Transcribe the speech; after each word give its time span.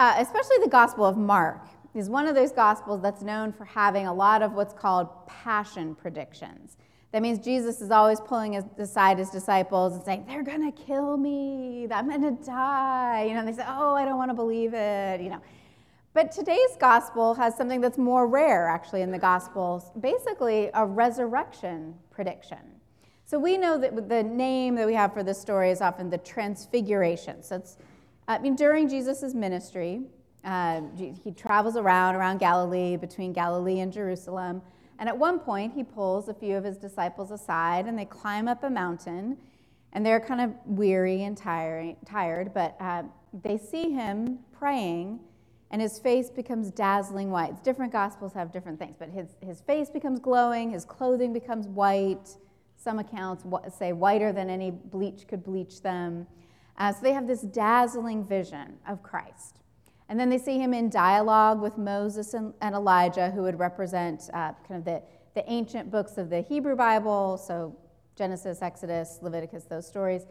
uh, 0.00 0.14
especially 0.16 0.56
the 0.62 0.70
Gospel 0.70 1.04
of 1.04 1.18
Mark, 1.18 1.60
is 1.94 2.08
one 2.08 2.26
of 2.26 2.34
those 2.34 2.52
Gospels 2.52 3.02
that's 3.02 3.20
known 3.20 3.52
for 3.52 3.66
having 3.66 4.06
a 4.06 4.14
lot 4.14 4.40
of 4.40 4.54
what's 4.54 4.72
called 4.72 5.08
passion 5.26 5.94
predictions. 5.94 6.78
That 7.12 7.20
means 7.20 7.38
Jesus 7.38 7.82
is 7.82 7.90
always 7.90 8.18
pulling 8.18 8.56
aside 8.56 9.18
his 9.18 9.28
disciples 9.28 9.92
and 9.94 10.02
saying, 10.02 10.24
They're 10.26 10.42
going 10.42 10.72
to 10.72 10.82
kill 10.82 11.18
me. 11.18 11.86
I'm 11.90 12.08
going 12.08 12.22
to 12.22 12.42
die. 12.42 13.26
You 13.28 13.34
know, 13.34 13.44
they 13.44 13.52
say, 13.52 13.64
Oh, 13.68 13.94
I 13.94 14.06
don't 14.06 14.16
want 14.16 14.30
to 14.30 14.34
believe 14.34 14.72
it. 14.72 15.20
You 15.20 15.28
know. 15.28 15.42
But 16.14 16.32
today's 16.32 16.76
gospel 16.78 17.34
has 17.34 17.54
something 17.54 17.82
that's 17.82 17.98
more 17.98 18.26
rare, 18.26 18.68
actually, 18.68 19.02
in 19.02 19.10
the 19.10 19.18
gospels 19.18 19.90
basically, 20.00 20.70
a 20.72 20.86
resurrection 20.86 21.94
prediction. 22.10 22.80
So 23.26 23.38
we 23.38 23.58
know 23.58 23.76
that 23.76 24.08
the 24.08 24.22
name 24.22 24.76
that 24.76 24.86
we 24.86 24.94
have 24.94 25.12
for 25.12 25.22
this 25.22 25.38
story 25.38 25.70
is 25.70 25.82
often 25.82 26.08
the 26.08 26.18
Transfiguration. 26.18 27.42
So 27.42 27.56
it's 27.56 27.76
I 28.30 28.38
mean, 28.38 28.54
during 28.54 28.88
Jesus' 28.88 29.34
ministry, 29.34 30.02
uh, 30.44 30.82
he 30.96 31.32
travels 31.32 31.76
around 31.76 32.14
around 32.14 32.38
Galilee, 32.38 32.96
between 32.96 33.32
Galilee 33.32 33.80
and 33.80 33.92
Jerusalem. 33.92 34.62
And 35.00 35.08
at 35.08 35.18
one 35.18 35.40
point, 35.40 35.74
he 35.74 35.82
pulls 35.82 36.28
a 36.28 36.34
few 36.34 36.56
of 36.56 36.62
his 36.62 36.76
disciples 36.76 37.32
aside 37.32 37.86
and 37.86 37.98
they 37.98 38.04
climb 38.04 38.46
up 38.46 38.62
a 38.62 38.70
mountain. 38.70 39.36
And 39.92 40.06
they're 40.06 40.20
kind 40.20 40.40
of 40.40 40.52
weary 40.64 41.24
and 41.24 41.36
tired, 41.36 41.96
tired 42.06 42.54
but 42.54 42.76
uh, 42.78 43.02
they 43.42 43.58
see 43.58 43.90
him 43.90 44.38
praying, 44.52 45.18
and 45.72 45.82
his 45.82 45.98
face 45.98 46.30
becomes 46.30 46.70
dazzling 46.70 47.32
white. 47.32 47.64
Different 47.64 47.90
gospels 47.90 48.32
have 48.34 48.52
different 48.52 48.78
things, 48.78 48.94
but 48.96 49.08
his, 49.08 49.34
his 49.40 49.60
face 49.60 49.90
becomes 49.90 50.20
glowing, 50.20 50.70
his 50.70 50.84
clothing 50.84 51.32
becomes 51.32 51.66
white. 51.66 52.36
Some 52.76 53.00
accounts 53.00 53.44
say 53.76 53.92
whiter 53.92 54.32
than 54.32 54.48
any 54.48 54.70
bleach 54.70 55.26
could 55.26 55.42
bleach 55.42 55.82
them. 55.82 56.28
Uh, 56.78 56.92
so 56.92 56.98
they 57.02 57.12
have 57.12 57.26
this 57.26 57.42
dazzling 57.42 58.24
vision 58.24 58.78
of 58.88 59.02
Christ. 59.02 59.60
And 60.08 60.18
then 60.18 60.28
they 60.28 60.38
see 60.38 60.58
him 60.58 60.74
in 60.74 60.90
dialogue 60.90 61.60
with 61.60 61.78
Moses 61.78 62.34
and, 62.34 62.52
and 62.60 62.74
Elijah, 62.74 63.30
who 63.30 63.42
would 63.42 63.58
represent 63.58 64.28
uh, 64.34 64.52
kind 64.66 64.78
of 64.78 64.84
the, 64.84 65.02
the 65.34 65.48
ancient 65.50 65.90
books 65.90 66.18
of 66.18 66.30
the 66.30 66.42
Hebrew 66.42 66.74
Bible, 66.74 67.38
so 67.38 67.76
Genesis, 68.16 68.60
Exodus, 68.60 69.18
Leviticus, 69.22 69.64
those 69.64 69.86
stories, 69.86 70.22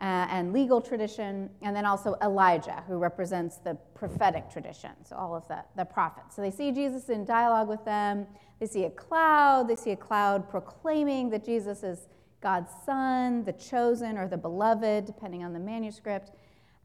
uh, 0.00 0.26
and 0.30 0.52
legal 0.52 0.80
tradition, 0.80 1.48
and 1.62 1.76
then 1.76 1.84
also 1.84 2.16
Elijah, 2.22 2.82
who 2.88 2.98
represents 2.98 3.58
the 3.58 3.76
prophetic 3.94 4.50
tradition, 4.50 4.90
so 5.04 5.14
all 5.14 5.36
of 5.36 5.46
the, 5.46 5.62
the 5.76 5.84
prophets. 5.84 6.34
So 6.34 6.42
they 6.42 6.50
see 6.50 6.72
Jesus 6.72 7.08
in 7.08 7.24
dialogue 7.24 7.68
with 7.68 7.84
them. 7.84 8.26
They 8.58 8.66
see 8.66 8.84
a 8.84 8.90
cloud. 8.90 9.68
They 9.68 9.76
see 9.76 9.90
a 9.92 9.96
cloud 9.96 10.50
proclaiming 10.50 11.30
that 11.30 11.44
Jesus 11.44 11.82
is 11.82 12.08
God's 12.40 12.70
son, 12.84 13.44
the 13.44 13.52
chosen, 13.52 14.16
or 14.16 14.26
the 14.28 14.36
beloved, 14.36 15.04
depending 15.04 15.44
on 15.44 15.52
the 15.52 15.58
manuscript. 15.58 16.32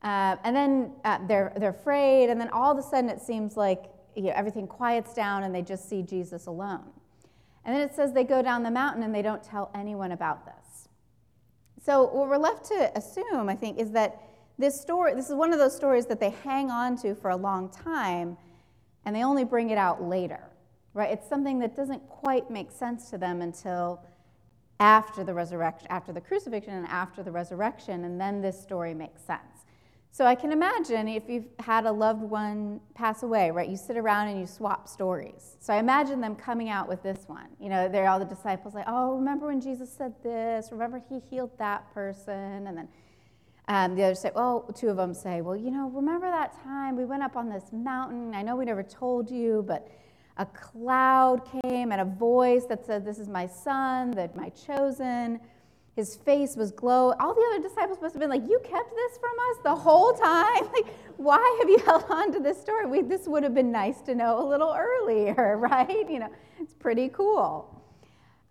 Uh, 0.01 0.35
and 0.43 0.55
then 0.55 0.91
uh, 1.03 1.19
they're, 1.27 1.53
they're 1.57 1.69
afraid, 1.69 2.29
and 2.29 2.39
then 2.39 2.49
all 2.49 2.71
of 2.71 2.77
a 2.77 2.83
sudden 2.83 3.09
it 3.09 3.21
seems 3.21 3.57
like 3.57 3.85
you 4.15 4.23
know, 4.23 4.33
everything 4.35 4.67
quiets 4.67 5.13
down 5.13 5.43
and 5.43 5.53
they 5.53 5.61
just 5.61 5.89
see 5.89 6.01
Jesus 6.01 6.45
alone. 6.47 6.85
And 7.65 7.75
then 7.75 7.81
it 7.81 7.95
says 7.95 8.13
they 8.13 8.23
go 8.23 8.41
down 8.41 8.63
the 8.63 8.71
mountain 8.71 9.03
and 9.03 9.13
they 9.13 9.21
don't 9.21 9.43
tell 9.43 9.71
anyone 9.73 10.11
about 10.11 10.45
this. 10.45 10.89
So, 11.83 12.03
what 12.03 12.29
we're 12.29 12.37
left 12.37 12.65
to 12.65 12.91
assume, 12.95 13.49
I 13.49 13.55
think, 13.55 13.79
is 13.79 13.91
that 13.91 14.21
this 14.57 14.79
story, 14.81 15.13
this 15.13 15.29
is 15.29 15.35
one 15.35 15.51
of 15.51 15.59
those 15.59 15.75
stories 15.75 16.05
that 16.07 16.19
they 16.19 16.29
hang 16.29 16.71
on 16.71 16.97
to 17.01 17.13
for 17.13 17.29
a 17.29 17.35
long 17.35 17.69
time 17.69 18.37
and 19.05 19.15
they 19.15 19.23
only 19.23 19.43
bring 19.43 19.69
it 19.69 19.77
out 19.77 20.01
later, 20.01 20.39
right? 20.93 21.11
It's 21.11 21.27
something 21.27 21.59
that 21.59 21.75
doesn't 21.75 22.07
quite 22.07 22.49
make 22.49 22.71
sense 22.71 23.09
to 23.11 23.17
them 23.17 23.41
until 23.41 24.01
after 24.79 25.23
the 25.23 25.33
resurrection, 25.33 25.87
after 25.89 26.11
the 26.11 26.21
crucifixion 26.21 26.73
and 26.73 26.87
after 26.87 27.23
the 27.23 27.31
resurrection, 27.31 28.03
and 28.03 28.19
then 28.19 28.41
this 28.41 28.61
story 28.61 28.93
makes 28.93 29.21
sense. 29.21 29.65
So 30.11 30.25
I 30.25 30.33
can 30.33 30.53
imagine 30.53 31.09
if 31.09 31.23
you've 31.27 31.47
had 31.59 31.85
a 31.85 31.91
loved 31.91 32.21
one 32.21 32.79
pass 32.93 33.23
away, 33.23 33.51
right? 33.51 33.67
You 33.67 33.75
sit 33.75 33.97
around 33.97 34.29
and 34.29 34.39
you 34.39 34.45
swap 34.45 34.87
stories. 34.87 35.57
So 35.59 35.73
I 35.73 35.77
imagine 35.77 36.21
them 36.21 36.37
coming 36.37 36.69
out 36.69 36.87
with 36.87 37.03
this 37.03 37.27
one. 37.27 37.47
You 37.59 37.67
know, 37.67 37.89
they're 37.89 38.07
all 38.07 38.19
the 38.19 38.23
disciples 38.23 38.73
like, 38.73 38.85
oh, 38.87 39.15
remember 39.15 39.47
when 39.47 39.59
Jesus 39.59 39.91
said 39.91 40.13
this? 40.23 40.69
Remember 40.71 41.01
he 41.09 41.19
healed 41.19 41.51
that 41.57 41.93
person? 41.93 42.65
And 42.65 42.77
then 42.77 42.87
um, 43.67 43.95
the 43.95 44.03
others 44.03 44.19
say, 44.21 44.31
well, 44.33 44.61
two 44.73 44.87
of 44.87 44.95
them 44.95 45.13
say, 45.13 45.41
well, 45.41 45.57
you 45.57 45.69
know, 45.69 45.89
remember 45.89 46.31
that 46.31 46.63
time 46.63 46.95
we 46.95 47.03
went 47.03 47.21
up 47.21 47.35
on 47.35 47.49
this 47.49 47.73
mountain? 47.73 48.33
I 48.33 48.41
know 48.41 48.55
we 48.55 48.63
never 48.63 48.83
told 48.83 49.29
you, 49.29 49.65
but 49.67 49.85
a 50.37 50.45
cloud 50.45 51.41
came 51.63 51.91
and 51.91 52.01
a 52.01 52.05
voice 52.05 52.65
that 52.65 52.85
said, 52.85 53.05
This 53.05 53.19
is 53.19 53.29
my 53.29 53.47
son, 53.47 54.11
that 54.11 54.35
my 54.35 54.49
chosen. 54.49 55.39
His 55.95 56.17
face 56.17 56.57
was 56.57 56.71
glow. 56.71 57.13
All 57.21 57.33
the 57.33 57.45
other 57.53 57.65
disciples 57.65 57.99
must 58.01 58.13
have 58.13 58.19
been 58.19 58.29
like, 58.29 58.43
You 58.47 58.59
kept 58.63 58.93
this 58.93 59.17
from 59.17 59.31
us 59.49 59.57
the 59.63 59.75
whole 59.75 60.13
time? 60.13 60.67
Like, 60.73 60.93
why 61.17 61.57
have 61.61 61.69
you 61.69 61.77
held 61.85 62.05
on 62.09 62.33
to 62.33 62.39
this 62.39 62.59
story? 62.59 62.85
We, 62.85 63.01
this 63.01 63.27
would 63.27 63.43
have 63.43 63.53
been 63.53 63.71
nice 63.71 64.01
to 64.01 64.15
know 64.15 64.41
a 64.41 64.45
little 64.45 64.75
earlier, 64.77 65.57
right? 65.59 66.09
You 66.09 66.19
know, 66.19 66.29
it's 66.59 66.73
pretty 66.73 67.09
cool. 67.09 67.81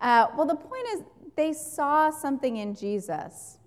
Uh, 0.01 0.29
well, 0.37 0.47
the 0.47 0.57
point 0.57 0.87
is, 0.95 1.03
they 1.37 1.53
saw 1.53 2.11
something 2.11 2.57
in 2.57 2.75
Jesus 2.75 3.59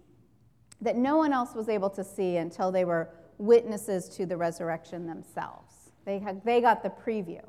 that 0.82 0.96
no 0.96 1.18
one 1.18 1.34
else 1.34 1.54
was 1.54 1.70
able 1.70 1.90
to 1.92 2.04
see 2.04 2.38
until 2.38 2.72
they 2.72 2.86
were 2.86 3.10
witnesses 3.38 4.10
to 4.10 4.26
the 4.26 4.38
resurrection 4.38 5.06
themselves. 5.06 5.92
They, 6.06 6.20
had, 6.20 6.44
they 6.46 6.62
got 6.62 6.82
the 6.82 6.90
preview. 6.90 7.42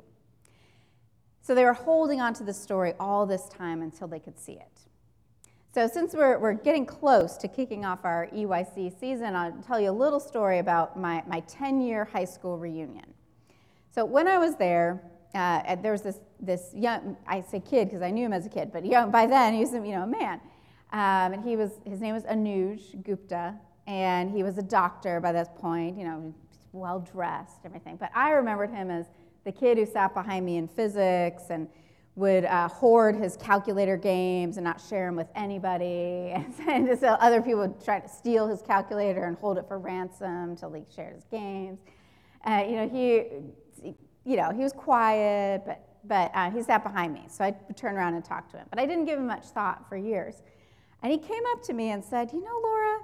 So 1.49 1.55
they 1.55 1.65
were 1.65 1.73
holding 1.73 2.21
on 2.21 2.35
to 2.35 2.43
the 2.43 2.53
story 2.53 2.93
all 2.99 3.25
this 3.25 3.49
time 3.49 3.81
until 3.81 4.07
they 4.07 4.19
could 4.19 4.37
see 4.37 4.51
it. 4.51 4.81
So, 5.73 5.87
since 5.87 6.13
we're, 6.13 6.37
we're 6.37 6.53
getting 6.53 6.85
close 6.85 7.37
to 7.37 7.47
kicking 7.47 7.85
off 7.85 8.05
our 8.05 8.27
EYC 8.31 8.99
season, 8.99 9.35
I'll 9.35 9.59
tell 9.65 9.79
you 9.79 9.89
a 9.89 9.91
little 9.91 10.19
story 10.19 10.59
about 10.59 10.99
my, 10.99 11.23
my 11.25 11.39
10 11.39 11.81
year 11.81 12.05
high 12.05 12.25
school 12.25 12.59
reunion. 12.59 13.15
So, 13.89 14.05
when 14.05 14.27
I 14.27 14.37
was 14.37 14.57
there, 14.57 15.01
uh, 15.33 15.75
there 15.77 15.91
was 15.91 16.03
this, 16.03 16.19
this 16.39 16.69
young, 16.75 17.17
I 17.25 17.41
say 17.41 17.59
kid 17.59 17.85
because 17.85 18.03
I 18.03 18.11
knew 18.11 18.27
him 18.27 18.33
as 18.33 18.45
a 18.45 18.49
kid, 18.49 18.69
but 18.71 18.85
young, 18.85 19.09
by 19.09 19.25
then 19.25 19.55
he 19.55 19.61
was 19.61 19.73
you 19.73 19.79
know, 19.79 20.03
a 20.03 20.07
man. 20.07 20.39
Um, 20.93 21.33
and 21.33 21.43
he 21.43 21.55
was, 21.55 21.71
his 21.83 21.99
name 21.99 22.13
was 22.13 22.25
Anuj 22.25 23.03
Gupta, 23.03 23.55
and 23.87 24.29
he 24.29 24.43
was 24.43 24.59
a 24.59 24.63
doctor 24.63 25.19
by 25.19 25.31
this 25.31 25.47
point, 25.57 25.97
you 25.97 26.03
know, 26.03 26.31
well 26.73 26.99
dressed, 26.99 27.61
everything. 27.65 27.95
But 27.95 28.11
I 28.13 28.33
remembered 28.33 28.69
him 28.69 28.91
as 28.91 29.07
the 29.45 29.51
kid 29.51 29.77
who 29.77 29.85
sat 29.85 30.13
behind 30.13 30.45
me 30.45 30.57
in 30.57 30.67
physics 30.67 31.43
and 31.49 31.67
would 32.15 32.43
uh, 32.45 32.67
hoard 32.67 33.15
his 33.15 33.37
calculator 33.37 33.95
games 33.95 34.57
and 34.57 34.63
not 34.65 34.81
share 34.81 35.07
them 35.07 35.15
with 35.15 35.29
anybody. 35.35 36.35
And, 36.67 36.99
so 36.99 37.07
other 37.07 37.41
people 37.41 37.61
would 37.61 37.83
try 37.83 37.99
to 37.99 38.09
steal 38.09 38.47
his 38.47 38.61
calculator 38.61 39.23
and 39.23 39.37
hold 39.37 39.57
it 39.57 39.67
for 39.67 39.79
ransom 39.79 40.51
until 40.51 40.71
he 40.73 40.83
shared 40.93 41.15
his 41.15 41.23
games. 41.25 41.79
Uh, 42.45 42.63
you 42.67 42.75
know, 42.75 42.89
he, 42.89 43.93
you 44.25 44.37
know, 44.37 44.51
he 44.51 44.61
was 44.61 44.73
quiet, 44.73 45.63
but, 45.65 45.87
but 46.03 46.31
uh, 46.35 46.51
he 46.51 46.61
sat 46.61 46.83
behind 46.83 47.13
me. 47.13 47.23
So 47.27 47.43
I 47.43 47.55
would 47.67 47.77
turn 47.77 47.95
around 47.95 48.15
and 48.15 48.23
talk 48.23 48.49
to 48.51 48.57
him. 48.57 48.67
But 48.69 48.79
I 48.79 48.85
didn't 48.85 49.05
give 49.05 49.17
him 49.17 49.27
much 49.27 49.45
thought 49.45 49.87
for 49.87 49.97
years. 49.97 50.41
And 51.01 51.11
he 51.11 51.17
came 51.17 51.43
up 51.53 51.63
to 51.63 51.73
me 51.73 51.91
and 51.91 52.03
said, 52.03 52.31
You 52.33 52.43
know, 52.43 52.59
Laura, 52.61 52.99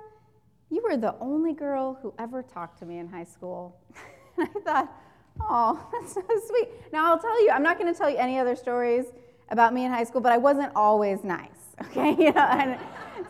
you 0.70 0.84
were 0.84 0.98
the 0.98 1.16
only 1.20 1.54
girl 1.54 1.98
who 2.02 2.14
ever 2.20 2.44
talked 2.44 2.80
to 2.80 2.86
me 2.86 3.00
in 3.00 3.08
high 3.08 3.24
school. 3.24 3.80
and 4.38 4.50
I 4.56 4.60
thought, 4.60 4.94
Oh, 5.42 5.88
that's 5.92 6.14
so 6.14 6.24
sweet. 6.48 6.70
Now, 6.92 7.12
I'll 7.12 7.20
tell 7.20 7.44
you, 7.44 7.52
I'm 7.52 7.64
not 7.64 7.78
going 7.78 7.92
to 7.92 7.98
tell 7.98 8.10
you 8.10 8.18
any 8.18 8.40
other 8.40 8.56
stories 8.56 9.06
about 9.50 9.74
me 9.74 9.86
in 9.86 9.92
high 9.92 10.04
school, 10.04 10.22
but 10.22 10.32
I 10.32 10.38
wasn't 10.38 10.72
always 10.76 11.24
nice, 11.24 11.50
okay? 11.82 12.12
You 12.12 12.32
know, 12.32 12.42
and 12.42 12.80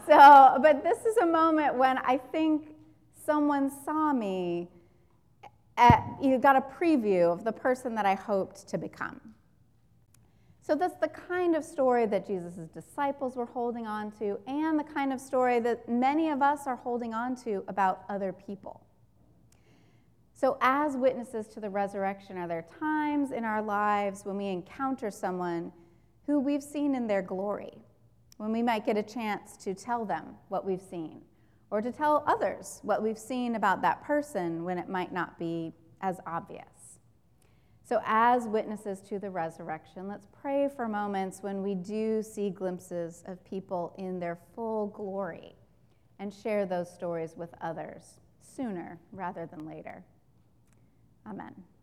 so, 0.07 0.59
but 0.61 0.83
this 0.83 1.05
is 1.05 1.17
a 1.17 1.25
moment 1.25 1.75
when 1.75 1.97
I 1.99 2.17
think 2.17 2.75
someone 3.25 3.71
saw 3.83 4.13
me, 4.13 4.69
at, 5.77 6.03
you 6.21 6.37
got 6.37 6.55
a 6.55 6.61
preview 6.61 7.31
of 7.31 7.43
the 7.43 7.51
person 7.51 7.95
that 7.95 8.05
I 8.05 8.15
hoped 8.15 8.67
to 8.69 8.77
become. 8.77 9.19
So 10.61 10.73
that's 10.73 10.95
the 10.99 11.09
kind 11.09 11.55
of 11.55 11.63
story 11.63 12.05
that 12.07 12.25
Jesus' 12.25 12.69
disciples 12.73 13.35
were 13.35 13.45
holding 13.45 13.85
on 13.85 14.11
to, 14.13 14.39
and 14.47 14.79
the 14.79 14.83
kind 14.83 15.13
of 15.13 15.19
story 15.19 15.59
that 15.59 15.87
many 15.87 16.29
of 16.29 16.41
us 16.41 16.65
are 16.65 16.77
holding 16.77 17.13
on 17.13 17.35
to 17.43 17.63
about 17.67 18.03
other 18.09 18.33
people. 18.33 18.84
So, 20.37 20.57
as 20.59 20.97
witnesses 20.97 21.47
to 21.53 21.61
the 21.61 21.69
resurrection, 21.69 22.37
are 22.37 22.47
there 22.47 22.65
times 22.77 23.31
in 23.31 23.45
our 23.45 23.61
lives 23.61 24.25
when 24.25 24.35
we 24.35 24.47
encounter 24.47 25.09
someone 25.09 25.71
who 26.27 26.41
we've 26.41 26.61
seen 26.61 26.93
in 26.93 27.07
their 27.07 27.21
glory, 27.21 27.77
when 28.35 28.51
we 28.51 28.61
might 28.61 28.85
get 28.85 28.97
a 28.97 29.03
chance 29.03 29.55
to 29.63 29.73
tell 29.73 30.03
them 30.03 30.35
what 30.49 30.65
we've 30.65 30.81
seen, 30.81 31.21
or 31.71 31.81
to 31.81 31.89
tell 31.89 32.25
others 32.27 32.81
what 32.83 33.01
we've 33.01 33.17
seen 33.17 33.55
about 33.55 33.81
that 33.81 34.03
person 34.03 34.65
when 34.65 34.77
it 34.77 34.89
might 34.89 35.13
not 35.13 35.39
be 35.39 35.73
as 36.01 36.19
obvious? 36.27 36.99
So, 37.85 38.01
as 38.05 38.45
witnesses 38.45 38.99
to 39.07 39.19
the 39.19 39.29
resurrection, 39.29 40.09
let's 40.09 40.27
pray 40.41 40.67
for 40.67 40.89
moments 40.89 41.43
when 41.43 41.63
we 41.63 41.75
do 41.75 42.21
see 42.21 42.49
glimpses 42.49 43.23
of 43.25 43.41
people 43.45 43.93
in 43.97 44.19
their 44.19 44.37
full 44.53 44.87
glory 44.87 45.55
and 46.19 46.33
share 46.33 46.65
those 46.65 46.93
stories 46.93 47.37
with 47.37 47.53
others 47.61 48.19
sooner 48.41 48.99
rather 49.13 49.45
than 49.45 49.65
later. 49.65 50.03
Amen. 51.25 51.74